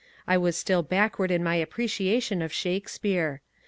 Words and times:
I 0.25 0.35
was 0.35 0.57
still 0.57 0.81
backward 0.81 1.29
in 1.29 1.43
my 1.43 1.57
appreciation 1.57 2.41
of 2.41 2.51
Shakespeare. 2.51 3.43